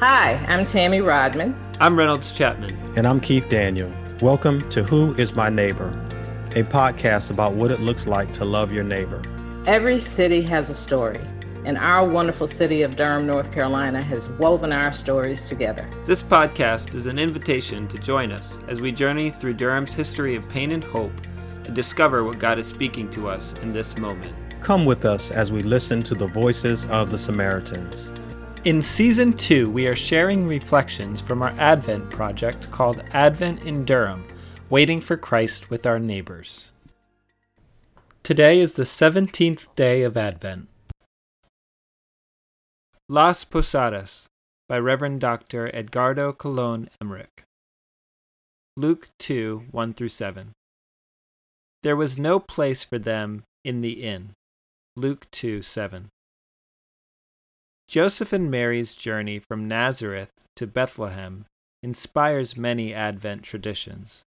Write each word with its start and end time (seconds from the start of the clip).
Hi, 0.00 0.34
I'm 0.46 0.66
Tammy 0.66 1.00
Rodman. 1.00 1.56
I'm 1.80 1.98
Reynolds 1.98 2.30
Chapman. 2.30 2.76
And 2.98 3.06
I'm 3.06 3.18
Keith 3.18 3.48
Daniel. 3.48 3.90
Welcome 4.20 4.68
to 4.68 4.84
Who 4.84 5.14
is 5.14 5.32
My 5.32 5.48
Neighbor, 5.48 5.88
a 6.50 6.64
podcast 6.64 7.30
about 7.30 7.54
what 7.54 7.70
it 7.70 7.80
looks 7.80 8.06
like 8.06 8.30
to 8.34 8.44
love 8.44 8.74
your 8.74 8.84
neighbor. 8.84 9.22
Every 9.66 9.98
city 9.98 10.42
has 10.42 10.68
a 10.68 10.74
story, 10.74 11.22
and 11.64 11.78
our 11.78 12.06
wonderful 12.06 12.46
city 12.46 12.82
of 12.82 12.94
Durham, 12.94 13.26
North 13.26 13.50
Carolina 13.52 14.02
has 14.02 14.28
woven 14.32 14.70
our 14.70 14.92
stories 14.92 15.48
together. 15.48 15.88
This 16.04 16.22
podcast 16.22 16.94
is 16.94 17.06
an 17.06 17.18
invitation 17.18 17.88
to 17.88 17.96
join 17.96 18.32
us 18.32 18.58
as 18.68 18.82
we 18.82 18.92
journey 18.92 19.30
through 19.30 19.54
Durham's 19.54 19.94
history 19.94 20.36
of 20.36 20.46
pain 20.46 20.72
and 20.72 20.84
hope 20.84 21.18
and 21.64 21.74
discover 21.74 22.22
what 22.22 22.38
God 22.38 22.58
is 22.58 22.66
speaking 22.66 23.10
to 23.12 23.30
us 23.30 23.54
in 23.62 23.70
this 23.70 23.96
moment. 23.96 24.34
Come 24.60 24.84
with 24.84 25.06
us 25.06 25.30
as 25.30 25.50
we 25.50 25.62
listen 25.62 26.02
to 26.02 26.14
the 26.14 26.26
voices 26.26 26.84
of 26.90 27.10
the 27.10 27.16
Samaritans. 27.16 28.12
In 28.66 28.82
season 28.82 29.34
two, 29.34 29.70
we 29.70 29.86
are 29.86 29.94
sharing 29.94 30.48
reflections 30.48 31.20
from 31.20 31.40
our 31.40 31.54
Advent 31.56 32.10
project 32.10 32.68
called 32.72 33.00
Advent 33.12 33.62
in 33.62 33.84
Durham 33.84 34.26
Waiting 34.68 35.00
for 35.00 35.16
Christ 35.16 35.70
with 35.70 35.86
Our 35.86 36.00
Neighbors. 36.00 36.70
Today 38.24 38.58
is 38.58 38.72
the 38.72 38.82
17th 38.82 39.72
day 39.76 40.02
of 40.02 40.16
Advent. 40.16 40.66
Las 43.08 43.44
Posadas 43.44 44.26
by 44.68 44.80
Reverend 44.80 45.20
Dr. 45.20 45.70
Edgardo 45.72 46.32
Colon 46.32 46.88
Emeric. 47.00 47.44
Luke 48.76 49.10
2 49.20 49.66
1 49.70 49.94
through 49.94 50.08
7. 50.08 50.50
There 51.84 51.94
was 51.94 52.18
no 52.18 52.40
place 52.40 52.82
for 52.82 52.98
them 52.98 53.44
in 53.64 53.80
the 53.80 54.02
inn. 54.02 54.32
Luke 54.96 55.28
2 55.30 55.62
7. 55.62 56.08
Joseph 57.88 58.32
and 58.32 58.50
Mary's 58.50 58.94
journey 58.94 59.38
from 59.38 59.68
Nazareth 59.68 60.32
to 60.56 60.66
Bethlehem 60.66 61.46
inspires 61.82 62.56
many 62.56 62.92
Advent 62.92 63.44
traditions. 63.44 64.24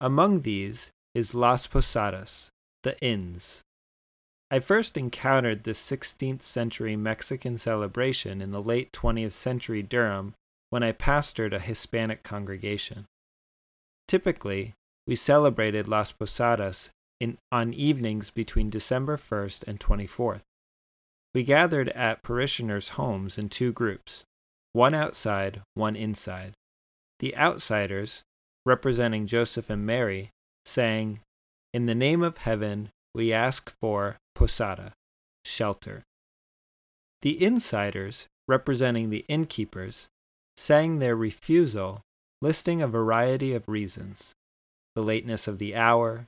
Among 0.00 0.42
these 0.42 0.92
is 1.12 1.34
Las 1.34 1.66
Posadas, 1.66 2.50
the 2.84 2.98
inns. 3.00 3.62
I 4.50 4.60
first 4.60 4.96
encountered 4.96 5.64
this 5.64 5.84
16th 5.90 6.42
century 6.42 6.94
Mexican 6.94 7.58
celebration 7.58 8.40
in 8.40 8.52
the 8.52 8.62
late 8.62 8.92
20th 8.92 9.32
century 9.32 9.82
Durham 9.82 10.34
when 10.70 10.84
I 10.84 10.92
pastored 10.92 11.52
a 11.52 11.58
Hispanic 11.58 12.22
congregation. 12.22 13.06
Typically, 14.06 14.74
we 15.06 15.16
celebrated 15.16 15.88
Las 15.88 16.12
Posadas 16.12 16.90
in, 17.18 17.38
on 17.50 17.74
evenings 17.74 18.30
between 18.30 18.70
December 18.70 19.16
1st 19.18 19.64
and 19.66 19.80
24th. 19.80 20.42
We 21.34 21.42
gathered 21.42 21.90
at 21.90 22.22
parishioners' 22.22 22.90
homes 22.90 23.38
in 23.38 23.48
two 23.48 23.72
groups 23.72 24.24
one 24.72 24.94
outside, 24.94 25.62
one 25.74 25.96
inside. 25.96 26.54
The 27.20 27.36
outsiders, 27.36 28.22
representing 28.64 29.26
Joseph 29.26 29.70
and 29.70 29.84
Mary, 29.84 30.30
sang, 30.64 31.20
In 31.72 31.86
the 31.86 31.94
name 31.94 32.22
of 32.22 32.38
heaven, 32.38 32.90
we 33.14 33.32
ask 33.32 33.74
for 33.80 34.18
posada, 34.34 34.92
shelter. 35.44 36.02
The 37.22 37.42
insiders, 37.42 38.26
representing 38.46 39.10
the 39.10 39.24
innkeepers, 39.28 40.08
sang 40.56 40.98
their 40.98 41.16
refusal, 41.16 42.02
listing 42.40 42.82
a 42.82 42.88
variety 42.88 43.54
of 43.54 43.68
reasons 43.68 44.34
the 44.94 45.02
lateness 45.02 45.46
of 45.46 45.58
the 45.58 45.76
hour, 45.76 46.26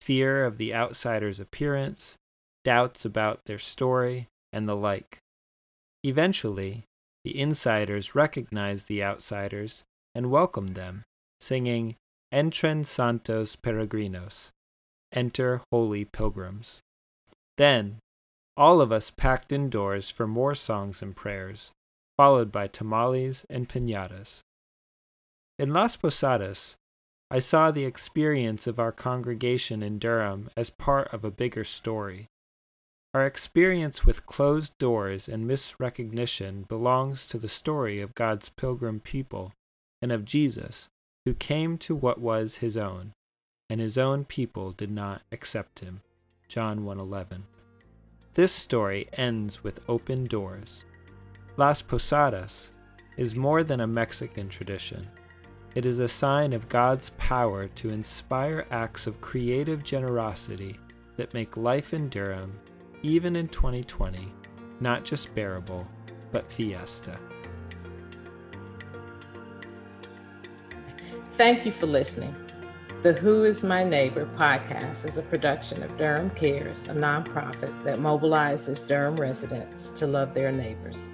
fear 0.00 0.46
of 0.46 0.56
the 0.56 0.74
outsider's 0.74 1.38
appearance, 1.38 2.16
doubts 2.64 3.04
about 3.04 3.40
their 3.44 3.58
story, 3.58 4.26
and 4.56 4.66
the 4.66 4.74
like. 4.74 5.18
Eventually, 6.02 6.84
the 7.24 7.38
insiders 7.38 8.14
recognized 8.14 8.88
the 8.88 9.04
outsiders 9.04 9.84
and 10.14 10.30
welcomed 10.30 10.70
them, 10.70 11.02
singing 11.40 11.96
Entren 12.32 12.86
Santos 12.86 13.54
Peregrinos, 13.54 14.48
Enter 15.12 15.60
Holy 15.70 16.06
Pilgrims. 16.06 16.80
Then, 17.58 17.98
all 18.56 18.80
of 18.80 18.90
us 18.90 19.10
packed 19.10 19.52
indoors 19.52 20.08
for 20.08 20.26
more 20.26 20.54
songs 20.54 21.02
and 21.02 21.14
prayers, 21.14 21.72
followed 22.16 22.50
by 22.50 22.66
tamales 22.66 23.44
and 23.50 23.68
pinatas. 23.68 24.40
In 25.58 25.74
Las 25.74 25.96
Posadas, 25.96 26.76
I 27.30 27.40
saw 27.40 27.70
the 27.70 27.84
experience 27.84 28.66
of 28.66 28.78
our 28.78 28.92
congregation 28.92 29.82
in 29.82 29.98
Durham 29.98 30.48
as 30.56 30.70
part 30.70 31.12
of 31.12 31.24
a 31.24 31.30
bigger 31.30 31.64
story. 31.64 32.28
Our 33.16 33.24
experience 33.24 34.04
with 34.04 34.26
closed 34.26 34.76
doors 34.76 35.26
and 35.26 35.48
misrecognition 35.48 36.68
belongs 36.68 37.26
to 37.28 37.38
the 37.38 37.48
story 37.48 37.98
of 38.02 38.14
God's 38.14 38.50
pilgrim 38.50 39.00
people 39.00 39.54
and 40.02 40.12
of 40.12 40.26
Jesus, 40.26 40.90
who 41.24 41.32
came 41.32 41.78
to 41.78 41.94
what 41.94 42.20
was 42.20 42.56
his 42.56 42.76
own, 42.76 43.12
and 43.70 43.80
his 43.80 43.96
own 43.96 44.26
people 44.26 44.70
did 44.70 44.90
not 44.90 45.22
accept 45.32 45.78
him. 45.78 46.02
John 46.46 46.84
1:11. 46.84 47.44
This 48.34 48.52
story 48.52 49.08
ends 49.14 49.64
with 49.64 49.80
open 49.88 50.26
doors. 50.26 50.84
Las 51.56 51.80
Posadas 51.80 52.70
is 53.16 53.34
more 53.34 53.64
than 53.64 53.80
a 53.80 53.86
Mexican 53.86 54.50
tradition. 54.50 55.08
It 55.74 55.86
is 55.86 56.00
a 56.00 56.06
sign 56.06 56.52
of 56.52 56.68
God's 56.68 57.08
power 57.16 57.66
to 57.66 57.88
inspire 57.88 58.66
acts 58.70 59.06
of 59.06 59.22
creative 59.22 59.82
generosity 59.82 60.78
that 61.16 61.32
make 61.32 61.56
life 61.56 61.94
in 61.94 62.10
Durham, 62.10 62.60
even 63.06 63.36
in 63.36 63.46
2020, 63.48 64.32
not 64.80 65.04
just 65.04 65.34
bearable, 65.34 65.86
but 66.32 66.50
fiesta. 66.50 67.18
Thank 71.36 71.64
you 71.64 71.70
for 71.70 71.86
listening. 71.86 72.34
The 73.02 73.12
Who 73.12 73.44
is 73.44 73.62
My 73.62 73.84
Neighbor 73.84 74.28
podcast 74.36 75.06
is 75.06 75.18
a 75.18 75.22
production 75.22 75.84
of 75.84 75.96
Durham 75.96 76.30
Cares, 76.30 76.88
a 76.88 76.94
nonprofit 76.94 77.84
that 77.84 78.00
mobilizes 78.00 78.84
Durham 78.88 79.14
residents 79.14 79.92
to 79.92 80.08
love 80.08 80.34
their 80.34 80.50
neighbors. 80.50 81.08